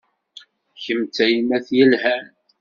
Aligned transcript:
Kemm 0.83 1.01
d 1.05 1.11
tayemmat 1.15 1.67
yelhan. 1.77 2.25